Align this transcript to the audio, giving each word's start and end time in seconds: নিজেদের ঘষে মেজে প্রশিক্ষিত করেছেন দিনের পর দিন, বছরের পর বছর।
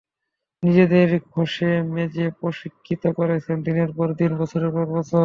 নিজেদের 0.63 1.07
ঘষে 1.31 1.69
মেজে 1.93 2.25
প্রশিক্ষিত 2.39 3.03
করেছেন 3.19 3.57
দিনের 3.67 3.89
পর 3.97 4.07
দিন, 4.19 4.31
বছরের 4.41 4.71
পর 4.75 4.85
বছর। 4.91 5.19